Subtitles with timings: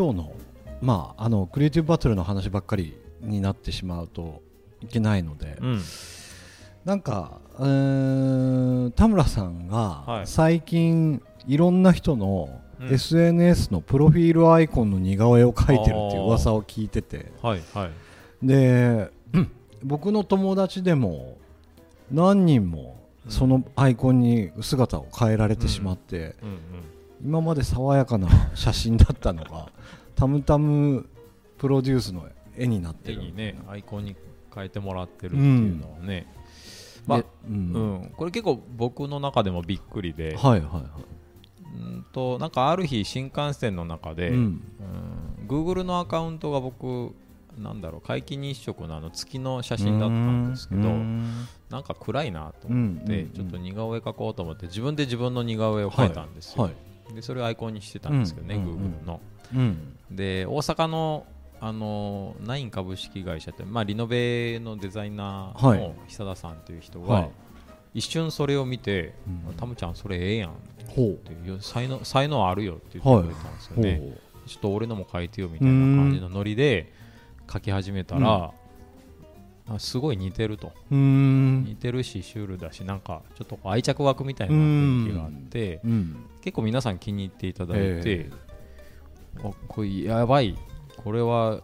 [0.00, 0.32] 今日の
[0.80, 4.40] まああのクリエイティブバトルの話ばっかりになってしまうと
[4.80, 5.80] いけないので、うん。
[6.86, 10.26] なんかうーん田村さんがはい。
[10.26, 12.94] 最近いろんな人のうん。
[12.94, 17.30] SNS のプロフィールアイコンの似顔絵を描いてるっていう噂を聞いてて。
[17.42, 17.90] はいは
[18.42, 18.46] い。
[18.46, 19.52] でうん
[19.84, 21.36] 僕の友達でも
[22.10, 22.96] 何人も
[23.28, 26.56] そのアイコンに姿を変えられてしまって、うんうん
[27.22, 29.70] 今まで爽やかな写真だったのが
[30.16, 31.08] タムタム
[31.58, 33.22] プロデュースの絵になってる。
[33.22, 34.16] 絵にねアイコンに
[34.54, 36.26] 変えてもらってるっていうのはね、
[37.06, 37.54] まあでうん。
[37.54, 37.58] う
[38.06, 40.82] ん、これ結構僕の中でもびっくりで、はいはいはい。
[41.76, 44.36] うんとなんかある日新幹線の中で、うん。
[44.36, 44.62] うん
[45.46, 47.12] Google のアカウントが僕
[47.58, 51.46] なんだろう皆既日食のあの月の写真だったんですけどうん。
[51.68, 56.74] なんか暗いなと思って、うんちょっと似顔絵描こうと思って自分で自分の似顔絵を描いたんですよ、はい
[57.14, 59.20] でそれをアイコンにしてたんですけどね、うんうんうん Google の。
[59.54, 59.96] うん。
[60.10, 61.26] で大阪の
[61.62, 65.78] あのナイン株式会社って、まあ、リノベのデザイナーはい。
[65.78, 67.30] の久田さんという人が、はい。
[67.92, 69.14] 一瞬それを見て
[69.48, 70.54] うん「タムちゃんそれええやん」っ
[70.88, 76.92] ほていう才能才能あるよって言ってくれたんですようね、ちょっと俺のも書いてよみたいな感じのノリで
[77.52, 78.52] 書き始めたら、あ
[79.78, 80.72] すごい似てると。
[80.90, 86.16] 似てるしシュールだしなんかちょっと愛着枠みたいな雰囲気があってうん。
[86.40, 88.30] 結構皆さん気に入っていただいて、え
[89.44, 90.58] あこれやばい。
[90.96, 91.60] これは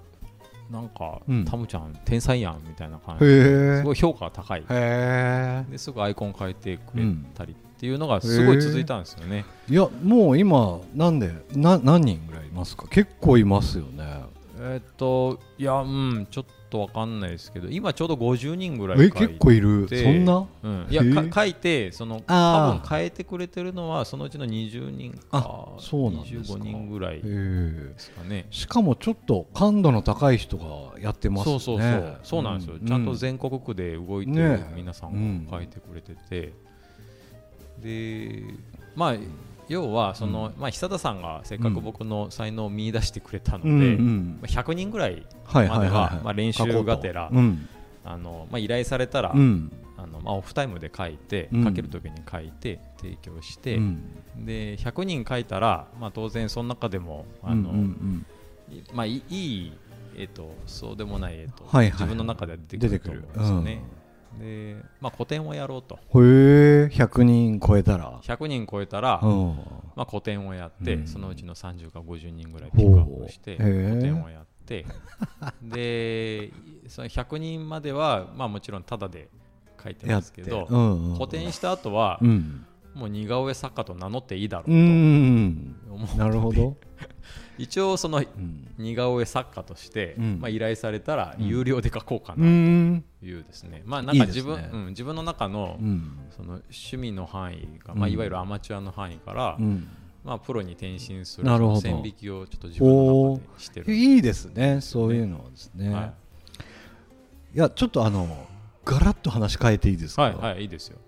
[0.70, 1.44] なんか、うん。
[1.44, 3.24] タムちゃん天才やんみたいな感じ。
[3.24, 4.64] ですごい評価が高い。
[5.70, 7.04] ですぐアイコン変えてくれ
[7.34, 12.88] たりっていうのがすごい続いたんですよね、いやもう今なんでな何人ぐらいいますか？
[12.88, 14.22] 結構いますよね
[14.58, 19.86] えーっといやうんちょっとわかんないですけど今ちょうど50人ぐらいえ書いて結構いる。
[19.86, 20.46] でそんな？
[20.62, 26.58] うん、いやか書いてその多分変えてくれてるのはそのうちの20人かあそうなんですか。
[26.58, 28.46] 25人ぐらいですかね。
[28.50, 31.58] しかもちょっと感度の高い人がやってますね。
[31.60, 32.18] そうそうそう。
[32.24, 35.44] そうなんですよ、ちゃんと全国区で動いてるね皆さうん。
[35.44, 36.52] んが書いてくれてて、
[37.80, 38.42] で
[38.96, 39.16] まあ
[39.68, 47.68] 要はその、まあ、久田さんがせっかく僕の才能を見出してくれたので、うんうんまあ、100人ぐらいはいまではまあ練習がてらうん。
[48.06, 49.72] あの、まあ、依頼されたら、うん。
[49.98, 51.64] あのまあ、オフタイムで書いて、うん。
[51.64, 54.44] 書ける時に書いて提供して、うん。
[54.44, 57.72] で100人書いたら、まあ、当然その中でもあの、
[58.92, 59.72] まあ、いいい
[60.16, 63.82] 絵とそうでもない絵と、はいはい自分の中では出てくるんですよね。
[64.38, 65.98] で、まあ、個展をやろうと。
[66.12, 68.20] うんへえ100人超えたら。
[68.22, 69.56] 100人超えたら、うん。
[69.94, 71.06] まあ、個展をやって、うん。
[71.06, 74.84] そのうちの30か50人ぐらいピックアップして個展をやって
[75.62, 76.50] で
[76.88, 79.28] その100人までは、まあ、もちろんタダで
[79.82, 82.66] 書いてますけど、うんうん個展した後は、うん。
[82.94, 85.76] もう似顔絵作家と名乗っていいだろううとん。
[85.90, 86.76] 思って、なるほど
[87.58, 88.66] 一応そのうん。
[88.78, 90.40] 似顔絵作家として、うん。
[90.40, 93.04] まあ、依頼されたら有料で書こうかうなとん。
[93.22, 94.42] いうですね、まあなんか自ね。
[94.44, 96.18] 分うん、自分の中の,、うん。
[96.36, 98.00] その趣味の範囲が、うん。
[98.00, 99.88] まあ、いわゆるアマチュアの範囲から、うん。
[100.24, 101.80] まあ、プロに転身するなるほど。
[101.80, 104.80] その線引きをちょっと自分の中でしてる、いいですね。
[104.80, 107.56] そういうのはですね、はい。
[107.56, 108.46] い、やちょっとあの
[108.84, 110.98] ガラッと話変えていいですか、はいはいいいですよ。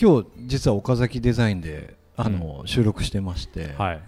[0.00, 4.02] 今日実は岡崎デザインであの、収録してまして、はい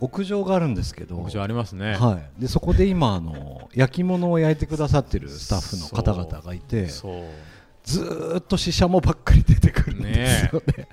[0.00, 10.88] 屋上があるんですけど屋上ありますね、はい、でそこで今あの焼き物を焼いてくださってるスタッフの方々がいてずーっとシシャモばっかり出てくるんですよね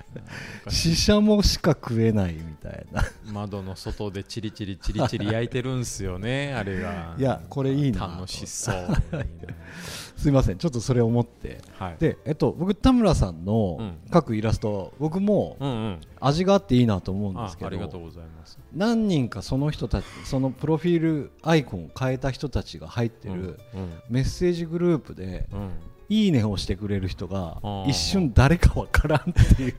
[0.68, 3.02] シシャモしか食えないみたいな。
[3.32, 7.14] 窓の外でチリチリチリチリ焼いてるんすよね あれが。
[7.18, 8.86] いやこれいいな楽しそう
[10.16, 11.60] すいませんちょっとそれを思って。
[11.78, 11.96] はい。
[11.98, 13.98] で、えっと、僕田村さんうのん。
[14.10, 16.00] 描くイラスト、僕もうんうん。
[16.20, 18.58] 味があっていいなと思うんであすけどありがとうございます。
[18.74, 25.70] 何人かその人たちそのプロフィールアイコンを変えた人たちが入ってるうんメッセージグループでうんうん
[26.08, 29.74] 「いいね」をしてくれる人が一瞬誰かわからんっていう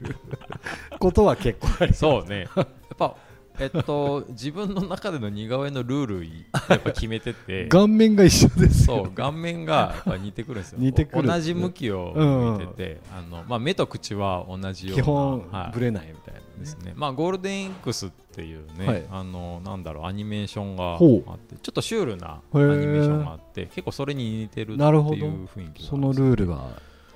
[0.99, 1.99] ことは結構あります。
[1.99, 2.47] そうね。
[2.55, 2.67] やっ
[2.97, 3.15] ぱ
[3.59, 6.25] えっと自分の中での似顔絵のルール
[6.69, 7.67] やっぱ決めてて。
[7.69, 10.77] 顔面が一緒ですよそう顔面がやっぱ似てくるんですよ。
[10.79, 11.27] 似てくる。
[11.27, 15.03] 同じ向きを向いてて、あのまあ、目と口は同じような。
[15.03, 15.73] 基本はい。
[15.73, 16.93] ぶれないみたいなですね。
[16.95, 19.05] まあ、ゴールデン X っていうね、はい。
[19.09, 25.15] あのなんだろうアニメーションがあってちょっとシュールなアニメーションがあって結構それに似てるっていうなるほど。
[25.15, 26.67] 雰囲気そのルールが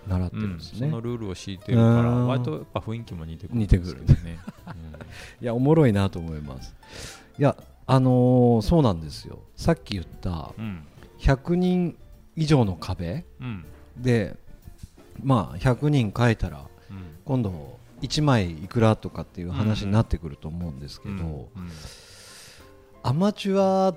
[0.08, 2.28] 習ってうんるんですね、そのルールを敷いてるからうん。
[2.28, 4.40] 割とやっぱ雰囲気も似てくるん似てくるですけどね、
[5.42, 6.76] いやおもろいなと思います。
[7.38, 7.56] いや
[7.86, 9.40] あのーそうなんですよ。
[9.56, 10.84] さっき言ったうん。
[11.20, 11.98] 100人
[12.36, 13.66] 以上の壁うん。
[13.98, 14.36] で
[15.22, 16.98] まあ100人書いたらうん。
[17.24, 21.50] 今度1枚いくらとかっていう話になってくると思うんですけど、
[23.02, 23.96] アマチュア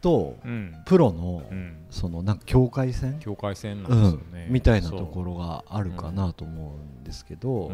[0.00, 0.74] とうん。
[0.86, 1.76] プロのうん。
[1.90, 7.72] そのなんか境界線、境界線なうんですよね、ん、みたいなところがあるかなと思うんですけど、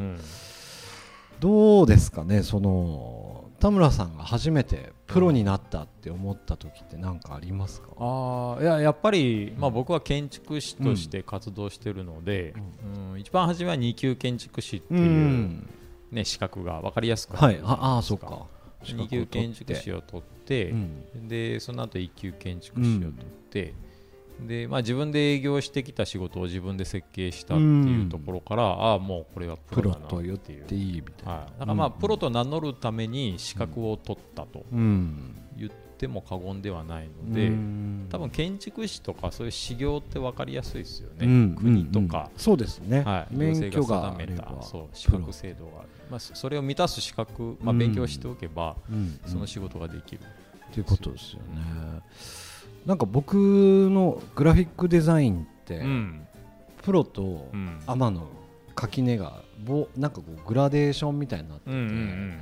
[1.41, 12.55] どうですかねその田村さんが初めてプロになったって思った時って何かありますか、ああいややっぱり、まあ、僕は建築士として活動してるので、
[13.15, 13.19] うん。
[13.19, 15.71] 一番初めは2級建築士ってういう、ん。
[16.13, 17.61] ね、資格が分かりやすくはい。
[17.65, 18.43] ああそうか。
[18.83, 21.29] 2級建築士を取って、うん。
[21.29, 23.13] でその後1級建築士を取っ
[23.51, 23.73] て、
[24.41, 30.65] でまあ、自分で営業してきた仕事を自分で設計したっていうところから、ああもうこれはププロロだなっっていう。
[30.65, 35.37] ていいみたいな、はい、だからまあ、プロと名乗るために資格を取ったとうん。
[35.57, 38.07] 言っても過言ではないので、うん。
[38.11, 41.55] 多分建築士とかそういう修行って分かりやすいですよね、うん。
[41.55, 42.39] 国とか、うん。
[42.39, 44.43] そうですね、はい、免許行政が定めた。
[44.43, 47.79] ばそう資プロ格制度がある、まあ、そそれを満たす資格、まあ、うん。
[47.79, 49.21] 勉強しておけば、うん。
[49.27, 52.03] その仕事ができる、っていうことですよね
[52.87, 56.27] なんか僕のグラフィックデザインって、うん。
[56.83, 57.81] プロとうん。
[57.87, 58.29] アマの
[58.75, 62.39] 垣根がぼなんかこうグラデーションみたいになってて、うんうん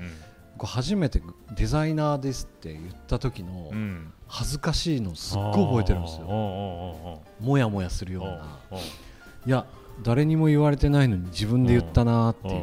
[0.58, 1.22] こう初めて
[1.56, 3.72] デザイナーですって言った時の
[4.28, 6.26] 恥ずかしいのすっごい覚えてるんですよ。
[7.40, 8.78] もやもやするような。
[9.46, 9.64] いや
[10.02, 12.58] 誰にも言われてないのに自分で言ったなっていおう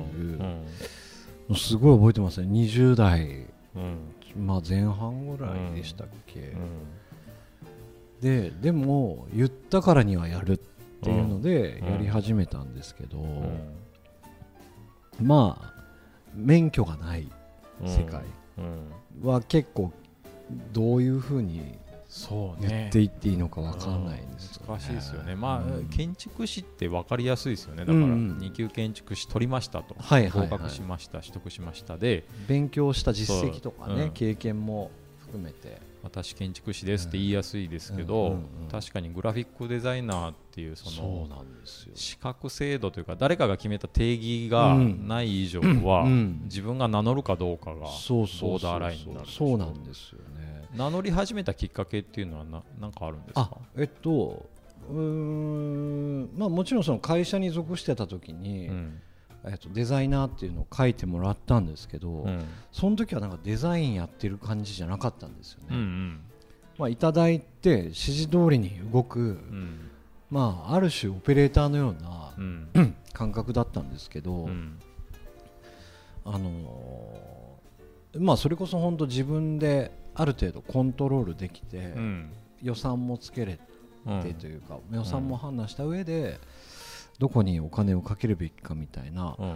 [1.49, 2.47] のすごい覚えてますね。
[2.47, 4.45] 20代、うん。
[4.45, 6.59] まあ、前半ぐらいでしたっけ、うん
[8.21, 10.57] ででも言ったからにはやるっ
[11.01, 11.91] ていうのでうん。
[11.91, 13.23] やり始めたんですけど、う
[15.23, 15.27] ん。
[15.27, 15.73] まあ
[16.35, 17.27] 免許がない
[17.81, 18.23] うん世界
[18.57, 19.27] うん。
[19.27, 19.91] は結構
[20.71, 21.77] どういうふうに
[22.07, 22.67] そうね。
[22.67, 25.85] 言っていっていいのか分かんないんですよね、難しいですよね、まあうん。
[25.89, 27.85] 建築士って分かりやすいですよね。
[27.85, 28.03] だからうん。
[28.03, 30.49] うん2級建築士取りましたと、はいはいはい。
[30.49, 32.25] 合格しました取得しましたで。
[32.47, 34.09] 勉強した実績とかね、うん。
[34.11, 34.89] 経験も
[35.19, 38.39] 含めて私建築士ですって言いやすいですけど、
[38.71, 41.27] 確かにグラフィックデザイナーっていうその
[41.93, 45.07] 資格制度というか誰かが決めた定義がうん。
[45.07, 46.41] ない以上は、うん。
[46.45, 50.67] 自分が名乗るかどうかがそうそうそうボーダーラインになるそうなんですよね。
[50.73, 54.45] 名乗り始めたきっかけっていうのはななんかあるんですあかえっと
[54.89, 59.01] うーんまあもちろんその会社に属してた時に、うん
[59.45, 62.43] えっと、デザイナーっていうのを書いてもらったんですけど、うん。
[62.71, 66.19] その時はなんかデザインやってる感じじゃなかったんですよね、うんうん。
[66.77, 69.89] まあ、いただいて指示通りに動く、うん。
[70.29, 72.95] まあ、ある種オペレーターのようなうん。
[73.13, 74.79] 感覚だったんですけど、うん。
[76.25, 82.29] あのーまあ、それこそ本当自分である程度コントロールできて、うん。
[82.61, 83.59] 予算もつけれ
[84.05, 86.39] うんてというか、予算も判断した上で
[87.19, 89.55] どこにお金をかけるべきかみたいな、うんうん。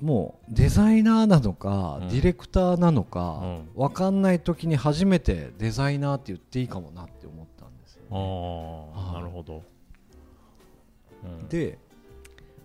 [0.00, 2.08] もうデザイナーなのか、うん。
[2.08, 9.22] ディレクターなのか、う分かんない時に初めてデザイナーって言っていいかもなって思ったんですよ、ああはい。
[9.22, 9.62] なるほど、
[11.24, 11.48] うん。
[11.48, 11.78] で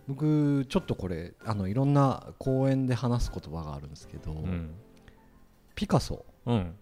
[0.07, 4.73] 僕ちょっとこれあのいろんな講演で話す言葉があるんですけど、うん。
[5.75, 6.75] ピカソうん。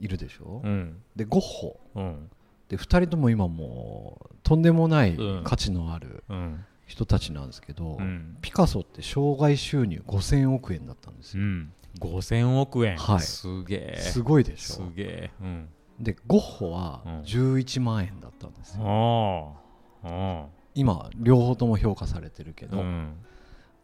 [0.00, 1.00] いるでしょ、うん。
[1.16, 1.80] でゴッホ。
[1.94, 2.30] うん
[2.68, 5.44] で2人とも今もうとんでもないうん。
[5.44, 6.64] 価値のあるうん。
[6.86, 8.36] 人たちなんですけど、うん。
[8.42, 11.72] ピカソって生涯収入5000億円だったんですよ、うん。
[12.00, 13.20] 5000億円、はい。
[13.20, 13.96] すげえ。
[13.98, 15.30] すごいでしすょげえ。
[15.40, 15.68] うん。
[16.00, 17.20] でゴッホはうん。
[17.22, 19.54] 11万円だったんですよ、
[20.02, 22.82] あああ今両方とも評価されてるけど、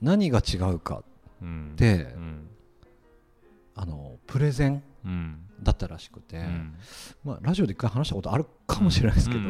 [0.00, 1.02] 何が違うか
[1.40, 1.76] うん。
[1.76, 2.48] でうん。
[3.74, 4.82] あのプレゼンうん
[5.62, 6.74] だったらしくて、うん。
[7.24, 9.40] まあ、ラジオで一回話したことあるかもしれないですけど、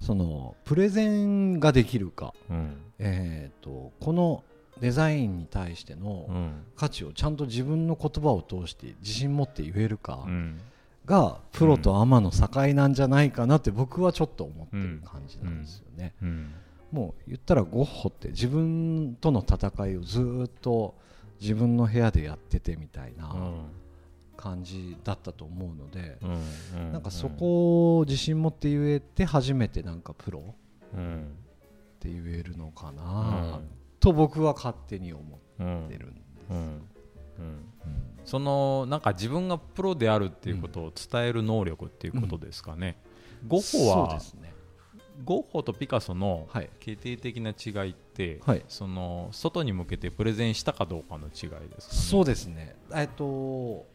[0.00, 2.76] そのプレゼンができるか、うん。
[2.98, 4.44] えー、とこの
[4.80, 6.52] デザインに対してのうん。
[6.76, 10.60] 価値をちゃんと自分の言葉を通して自信持って言えるかうん。
[11.04, 16.14] がプロとアマの境なんじゃないかなって僕はちょっと思ってる感じなんですよね。
[16.22, 16.52] うん。
[16.92, 20.94] もう言ったらゴッホって自分との戦いをずーっと
[21.40, 23.34] 自分の部屋でやっててみたいな
[24.38, 30.54] 感じだったと思うので、うんうんなんかそこを自信持って言えて初めてなんかプロ
[30.94, 31.36] うん
[31.96, 33.68] って言えるのかうなん。
[34.00, 36.28] と僕は勝手に思うんってるんです。
[38.24, 42.98] そのなんか自分がプロであるっていうことを伝える能力っていうことですかね、
[43.46, 44.20] ゴッホは。
[45.24, 46.70] ゴッホとピカソのはい。
[46.78, 48.64] 決定的な違いって、はい。
[48.68, 51.38] その外に向けてプレゼンしたかどうかの違いで
[51.80, 52.00] すかね。
[52.00, 52.76] そうですね。
[52.94, 53.86] えっと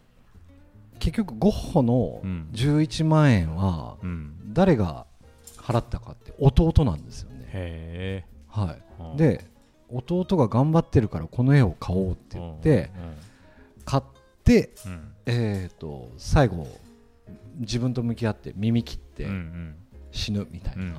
[0.99, 2.49] 結局ゴッホのうん。
[2.53, 4.53] 11万円はうん。
[4.53, 5.05] 誰が
[5.57, 7.45] 払ったかって弟なんですよね。
[7.53, 9.17] へはえい。
[9.17, 9.45] で
[9.89, 12.89] 弟が頑張ってるからこの絵を買おうって言って
[13.85, 14.03] 買っ
[14.43, 15.09] で、うん。
[15.25, 16.67] えー、と最後
[17.59, 19.75] 自分と向き合って耳切ってうん
[20.11, 20.93] 死ぬみたいうん。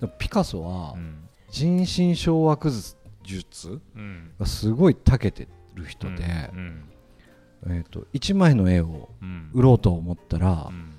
[0.00, 1.28] な、ピカソはうん。
[1.50, 4.32] 人心掌握術うん。
[4.38, 6.84] がすごい長けてる人で、うん
[7.66, 9.50] えー、と1枚の絵をうん。
[9.52, 10.94] 売ろうと思ったらうん。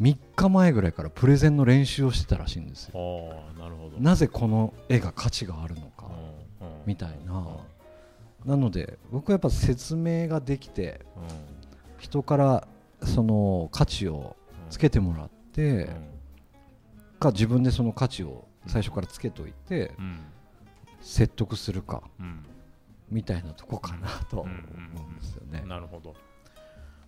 [0.00, 2.94] 3日前ぐらいからプレゼンの練習をしてたらしいんですよ。
[3.58, 3.98] なるほど。
[4.00, 6.06] なぜこの絵が価値があるのか
[6.86, 7.44] みたいな。
[8.44, 11.00] なので僕はやっぱ説明ができて
[11.98, 12.68] 人から
[13.04, 14.36] その価値を
[14.70, 15.90] つけてもらって
[17.20, 20.20] か自分でその価値を最初からつけといてうん。
[21.00, 22.02] 説得するか。
[22.18, 22.44] うん
[23.12, 25.60] みたいなとこかなと思うんですよね。
[25.62, 25.68] うん。
[25.68, 26.14] なるほど。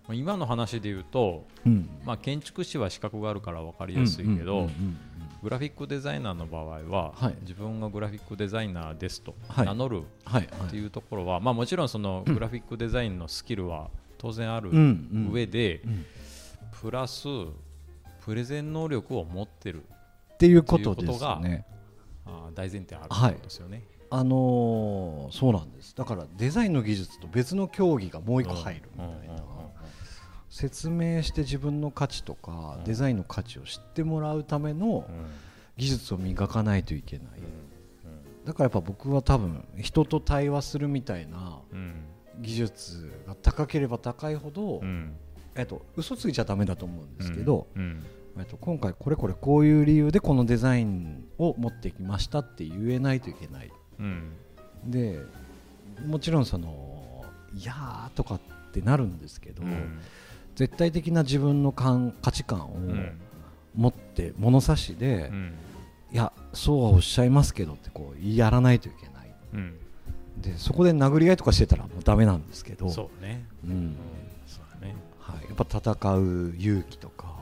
[0.06, 1.88] まあ今の話で言うとうん。
[2.04, 4.98] まあ建築士は資格があるから分かりやすいけどうんうんうん
[5.42, 7.36] グラフィックデザイナーの場合は、はい。
[7.42, 9.66] 自分がグラフィックデザイナーですとはい。
[9.66, 10.44] 名乗るはい。
[10.44, 15.32] っていうところは、まあ、もちろんそのグラフィックデザインのスキルは当然あるうんうん。
[15.32, 16.06] 上で、うん。
[16.80, 17.28] プラス
[18.24, 19.82] プレゼン能力を持ってる
[20.34, 21.42] っていうことが
[22.54, 23.82] 大前提あるってことですよね。
[24.10, 25.94] あのーそうなんです。
[25.96, 29.42] だからデザインの技術と別の競技がもう一個入るみたいな、
[30.48, 35.04] 説明して自分の価値とか、うんデザインの価値を知ってもらうための
[35.76, 37.26] 技術を磨かないといけない、
[38.44, 41.94] だからやっぱ僕は多分人と対話するみたいなうん。
[42.40, 45.14] 技術が高ければ高いほど、うん。
[45.54, 48.02] えっと嘘ついちゃダメだと思うんですけど、うん。
[48.38, 54.32] えっと今回これこれこういう理由でこのデザインを持ってきましたって言えないといけないうん。
[54.86, 55.20] で
[56.06, 57.24] もちろんその
[57.54, 58.40] いやーとかっ
[58.72, 59.98] てなるんですけど、うん。
[60.56, 63.20] 絶対的な自分の感価値観をうん。
[63.76, 65.54] 持って物差しで、うん。
[66.12, 69.34] いやそうはおっしゃいますけどってこうやらないといけない。
[69.54, 69.78] うん。
[70.40, 73.70] でそこで殴り合いとかしてたらもうダメなんですけどそうね、うん。
[73.70, 73.96] うん、
[74.48, 77.36] そうだね、はい、やっぱ戦う勇気とか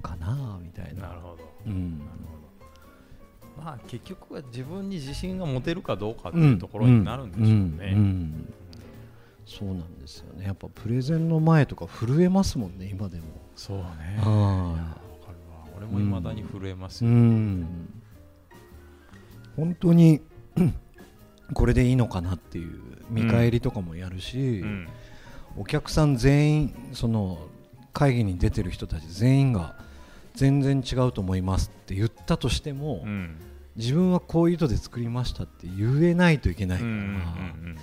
[0.00, 1.08] うかなみたいん、な。
[1.08, 1.38] なるほど。
[1.66, 1.98] うん。
[1.98, 2.37] なるほど
[3.58, 8.54] まあ結局は自分に自信が持てるかどうかっていうところになるんでしょうね、うんうん
[9.48, 10.44] そうなんですよね。
[10.44, 13.24] やっぱプレゼンの前とか震えますもんね今でも。
[13.56, 13.84] そうね。
[14.18, 15.66] はいわかるわ。
[15.74, 17.66] 俺もいまだに震えますうよ、ん。
[19.56, 20.20] 本当に
[21.54, 24.88] これでいいのかなっていう見返りとかもやるし、うん。
[25.56, 27.38] お客さん全員その
[27.94, 29.76] 会議に出てる人たち全員が
[30.34, 33.36] 全然違うと思いますって言ったとしても、うん
[33.78, 37.14] 自分はこういう意図で作りましたって言えないといけないから、うんうんうんう
[37.74, 37.76] ん。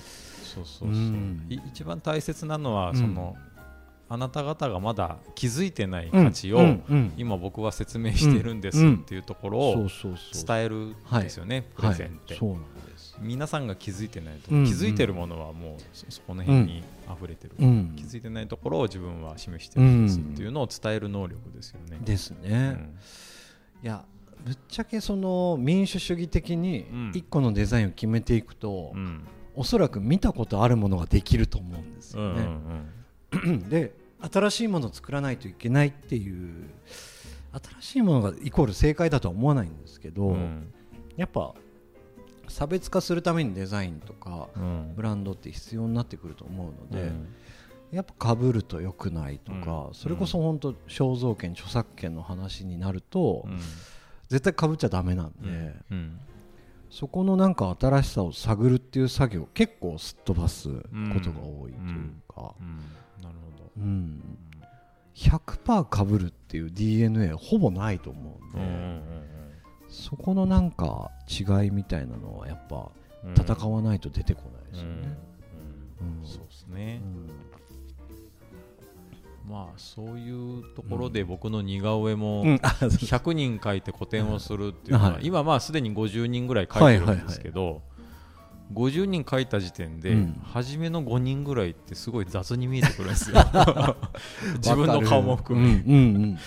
[0.43, 1.45] そうそうそう、うん。
[1.49, 2.97] い一番大切なのは、うん。
[2.97, 3.35] その
[4.07, 6.83] あなた方がまだ気づいてない価値を、うん。
[6.89, 7.13] うん。
[7.17, 9.87] 今僕は説明してるんですうんっていうところを
[10.45, 14.65] 伝えるんですよね、プレゼンって、はい、そうなんです、皆さんが気づいてないと、うん。
[14.65, 17.93] 気づいてるものはもうそそこの辺に溢れてる、うん。
[17.95, 21.97] 気づいてないところを自分は示してるんですっていうのを伝える能力ですよね。
[22.03, 22.77] ですね、
[23.81, 23.85] うん。
[23.85, 24.05] いや
[24.45, 27.11] ぶっちゃけその民主主義的にうん。
[27.15, 29.27] 一個のデザインを決めていくと、うん。
[29.55, 33.93] おそらく見たことあるものができると思うんですうんよね、 で
[34.31, 36.69] 新しいものを作らないといけないっていう
[37.79, 40.73] 新しいものがイコール正解だとは思わないんですけど、うんうん。
[41.15, 41.53] やっぱ
[42.47, 44.93] 差別化するためにデザインとかうん。
[44.95, 47.27] ブランドって必要になってくると思うので、うん。
[47.91, 49.93] やっぱ被ると良くないとか、うん。
[49.93, 53.59] それこそ本当肖像権著作権の話になると、うん
[54.27, 55.75] 絶対被っちゃダメなんで、
[56.89, 62.77] そこのなんか新しさを探るっていう作業結構すっ飛ばすことが多いというか、うん。
[63.21, 63.71] なるほど。
[63.77, 64.37] うん。
[65.15, 69.01] 100%被るっていう DNA ほぼないと思うんで、
[69.89, 72.91] そこのなんか違いみたいなのはやっぱ
[73.35, 75.17] 戦わないと出てこないですよね。
[76.23, 76.94] そうですね。
[76.94, 76.94] う、ん
[79.55, 82.59] まあそういうところで僕の似顔絵もうん。
[82.61, 85.21] あそう100人書いて個展をするっていうのは、はい。
[85.23, 87.81] 今まあすでに50人ぐらい書いてるんですけど、
[88.73, 90.41] 50人書いた時点で、うん。
[90.43, 93.37] 初めの5人ぐらいってすごい雑に見えてくるんですよ。
[94.59, 96.37] 自分の顔も含め、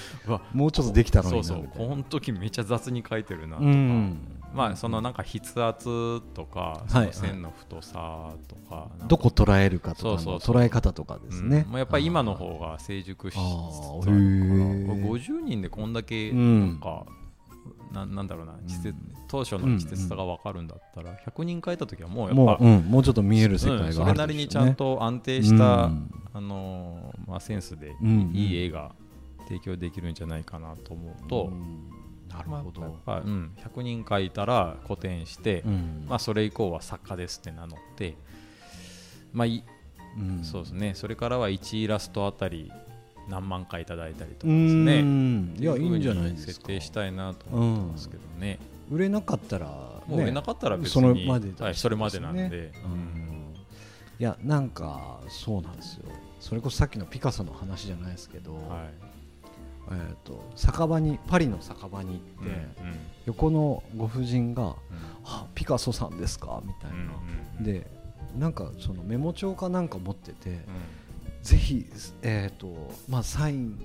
[0.52, 1.68] もうちょっとできたのにそうそう。
[1.74, 9.07] この時めっちゃ雑に書いてるなとか、うんまあそのなんか筆圧とか、はいその線の太さとかなんか。
[9.09, 10.57] どこ捉えるかとかのそうそうそう。
[10.57, 11.64] 捉え方とかですね。
[11.67, 11.73] うん。
[11.73, 14.11] まあ、やっぱり今の方が成熟しつつあるか。
[14.11, 15.02] らあーへー。
[15.02, 16.81] 50人でこんだけうなんん。
[16.81, 17.05] か、
[17.93, 18.59] ななんだろうなうん。
[19.28, 23.88] 当初の季節さが分かるんだったら、100人書いた時はもうやっぱもう、うん、もうちょっと見える世界がね。
[23.88, 23.95] うん。
[23.95, 26.11] それなりにちゃんと安定した、うん。
[26.33, 28.31] あのーまあ、センスでうん。
[28.35, 28.93] いい絵が
[29.47, 31.90] 提供できるんじゃないかなと思うと、うん
[32.28, 36.06] なるほど、まあうん、100人書いたら個展して、うん。
[36.08, 38.16] まあ、それ以降は作家ですって名乗って、
[39.32, 39.64] まあ、い
[40.16, 40.44] うん。
[40.44, 40.92] そうですね。
[40.94, 42.70] それからは1イラストあたり
[43.28, 45.02] 何万回いただいたりとうかですね。
[45.02, 45.56] ん。
[45.58, 46.52] いやいいんじゃないですか。
[46.52, 48.58] 設定したいなと思ってますけどね、
[48.90, 49.73] 売れなかったら、ね、
[50.06, 53.54] もう売れなかったら別にそれまでだしはい、それまでなんで、うん。
[54.18, 56.04] いやなんかそうなんですよ。
[56.40, 58.62] それこそさっきのピカソの話じゃないですけど、はい
[59.90, 64.75] えー、と酒場にパリの酒場に行って、うん横のご婦人がうん
[65.25, 66.97] 「あピカソさんですか?」みたいな、
[67.59, 67.87] うんで
[68.38, 70.59] なんかそのメモ帳かなんか持ってて、うん。
[71.42, 71.87] ぜひ、
[72.23, 73.78] えーとまあ、サイン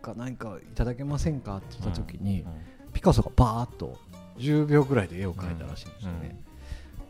[0.00, 2.52] か何かいただけませんかって言った時に、うん
[2.92, 3.98] ピカソがバーッと
[4.36, 6.36] 10秒ぐらいで絵を描いたらしいんですよね、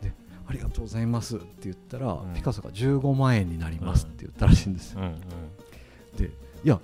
[0.01, 0.13] で
[0.47, 2.33] ありがとうございますって言ったら、うん。
[2.33, 6.17] ピカソが15万円になりますって言ったらしいんですよ、うんうん。
[6.17, 6.31] で
[6.63, 6.79] いや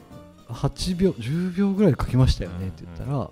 [0.49, 3.29] 8秒10秒ぐらいで描きましたよねって言ったら、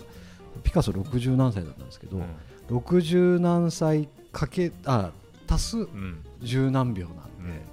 [0.64, 2.78] ピカソ60何歳だったんですけど、うん。
[2.78, 5.12] 60何歳かけあ
[5.50, 6.24] 足すうん。
[6.42, 7.22] 10何秒なんで、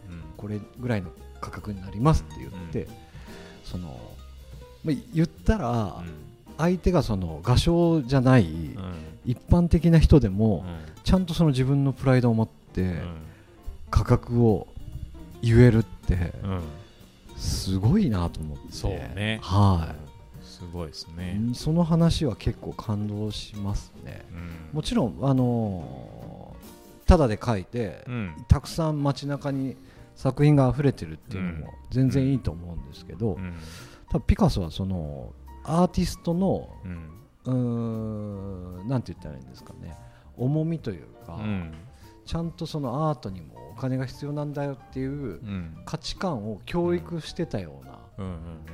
[0.08, 1.08] うんこれぐらいの
[1.40, 2.86] 価格になりますって言って、
[3.64, 3.98] その
[4.84, 6.02] まあ言ったら
[6.58, 8.94] 相手がその画商じゃないうん。
[9.24, 11.02] 一般的な人でもうん。
[11.02, 13.00] ちゃんとその自分のプライドを持ってうん。
[13.90, 14.66] 価格を
[15.42, 16.60] 言えるってうん
[17.44, 18.64] すごいなと思って。
[18.70, 19.38] そうね。
[19.42, 19.94] は
[20.42, 21.38] すごいですね。
[21.52, 24.24] いその話は結構感動しますね。
[24.32, 24.76] うん。
[24.76, 26.64] もちろんあのー
[27.06, 28.34] ただで書いてうん。
[28.48, 29.76] たくさん街中に
[30.16, 31.60] 作品が溢れてるっていうのうん。
[31.60, 33.54] も全然いいと思うんですけど、うん。
[34.10, 35.32] 多分ピカソはその
[35.64, 37.10] アーティストのうん。
[37.44, 39.96] うーんなんて言ったらいいんですかね。
[40.36, 41.72] 重みというか、うん
[42.24, 45.76] ちゃんとそのアートにもお金が必要なんだよっていううん。
[45.84, 47.98] 価値観を教育してたような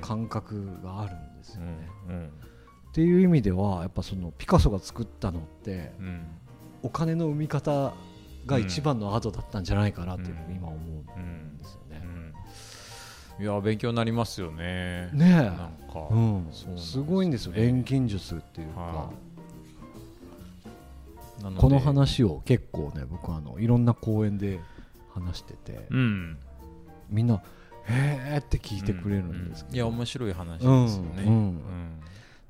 [0.00, 1.88] 感覚があるんですよね。
[2.08, 2.26] うん。
[2.26, 6.26] っていう意味ではやっぱそのピカソが作ったのってうん。
[6.82, 7.92] お金の生み方
[8.46, 12.02] が一番のアートだったんじゃないかなっていうふうに今思ううんですよね。
[13.38, 13.44] うん。
[13.44, 15.10] いや勉強になりますよね。
[15.12, 16.06] ねなんえ、か。
[16.10, 16.48] うん。
[16.50, 17.52] すすごいんですよ。
[17.52, 19.10] ね錬金術っていうか、
[21.56, 24.60] この話を結構ね僕はあのいろんな講演で
[25.14, 26.38] 話してて、うん。
[27.08, 27.42] みんな
[27.86, 31.22] 「へーって聞いてくれるんですけど、いや面白い話ですよね。
[31.24, 32.02] うん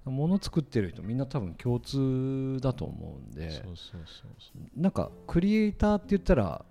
[0.07, 0.15] うん。
[0.15, 3.51] 物作ってる人みんな多分共通だと思うんで。
[3.51, 4.23] そうそうそ
[4.55, 6.65] うなんかクリエイターって言ったら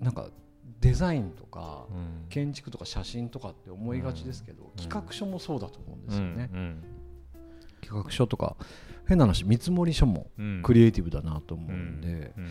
[0.00, 0.30] なんか
[0.80, 2.28] デザインとかうん。
[2.28, 4.70] 建築とか写真とかって思いがちですけど、ん。
[4.76, 6.82] 企画書もそうだと思うんですよね、うん。
[7.80, 8.56] 企画書とか
[9.06, 10.62] 変な話見積書もうん。
[10.62, 12.50] クリエイティブだなと思うんで、うん。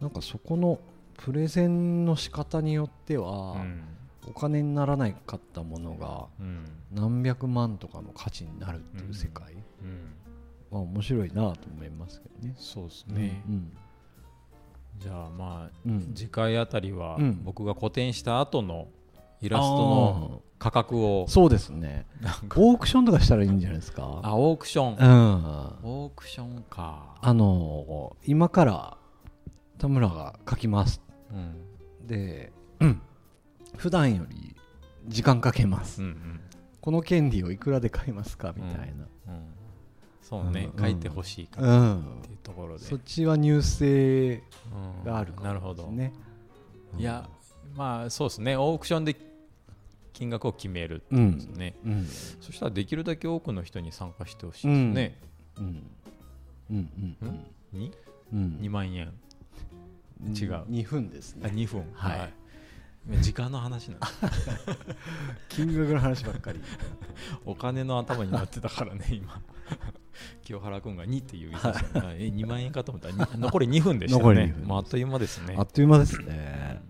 [0.00, 0.78] なんかそこの
[1.18, 3.84] プレゼンの仕方によっては、うん。
[4.28, 6.64] お金にならないかったものがうん。
[6.92, 10.76] 何百万とかの価値になるっていう世界うん。
[10.76, 12.54] は面白いなと思いますけどね。
[12.56, 13.42] そうですね。
[13.48, 13.72] うん。
[14.98, 16.12] じゃあまあうん。
[16.14, 17.42] 次回あたりはうん。
[17.44, 18.88] 僕が個展した後の
[19.42, 21.26] イラストの価格を。
[21.28, 22.06] そうですね。
[22.56, 24.20] オークションとかしたらいいんじゃないですか？
[24.22, 24.92] あオークション。
[24.92, 24.96] うん。
[25.00, 27.18] あオークションか。
[27.22, 28.96] の今から
[29.78, 31.02] 田村が書きます。
[31.30, 32.06] うん。
[32.06, 33.02] で、うん、
[33.76, 34.54] 普段より
[35.08, 36.40] 時間かけます、うんうん。
[36.80, 38.52] この権利をいくらで買いますか？
[38.56, 39.44] みたいな、うん。
[40.22, 40.70] そうね。
[40.72, 40.80] うん。
[40.80, 42.00] 書いてほしいかうらん。
[42.00, 42.84] っていうところで。
[42.84, 45.88] そっちは入性うんがあるかなるほど。
[45.88, 46.12] ね、
[46.96, 47.28] いや
[47.74, 48.56] まあそうですね。
[48.56, 49.16] オークションで
[50.12, 51.74] 金額を決めるうんんですね。
[51.84, 52.06] うん。
[52.40, 55.18] そしたらできるだけ多くの人に参加してほしいですね。
[55.58, 55.64] うん。
[56.70, 56.76] うん。
[56.76, 57.16] うん。
[57.22, 57.46] うん。
[57.72, 57.92] に？
[58.32, 58.58] うん。
[58.60, 59.12] 2万円。
[60.24, 60.64] 違う。
[60.70, 61.84] 2分ですあね2分。
[61.94, 62.32] はい。
[63.20, 64.12] 時間の話なんです。
[65.48, 66.60] 金額の話ばっかり。
[67.44, 69.40] お金の頭になってたからね今。
[70.44, 71.54] 清原君が2って言うえ
[72.32, 73.08] 2万円かと思った。
[73.08, 75.54] らに残り2分でした残り2分ねまああっという間ですね。
[75.58, 76.82] あっという間ですね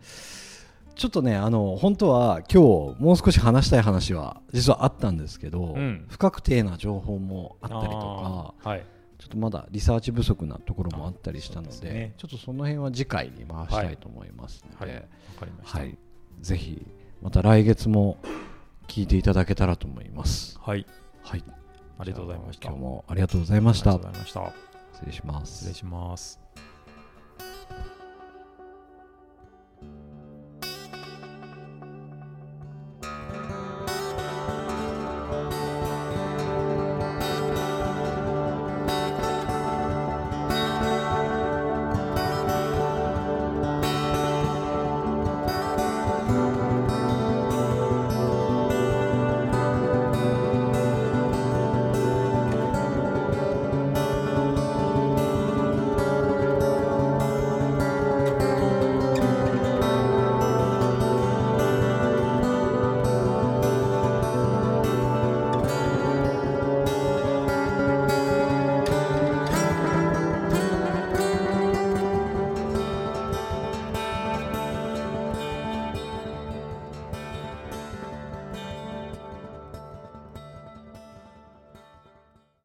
[0.94, 6.06] ちょっとねあの本当は今日もう少し話したい話は実はあったんですけど、うん。
[6.08, 8.86] 不確定な情報もあったりとかはい。
[9.18, 12.14] ちょっとまだリサーチ不足なところもあったりしたのでね。
[12.16, 15.00] ちょっとその辺は次回に回したいと思いますので、はい。
[15.00, 15.02] わ
[15.40, 15.78] かりました。
[15.78, 15.98] はい。
[16.40, 16.86] ぜひ
[17.22, 18.18] また来月も
[18.88, 20.58] 聞いていただけたらと思います。
[20.60, 20.86] はい。
[21.22, 21.44] はい、
[21.98, 22.68] ありがとうございました。
[22.68, 23.90] 今日もありがとうございました。
[23.90, 24.72] ありがとうございました。
[24.94, 25.52] 失礼します。
[25.58, 26.41] 失礼します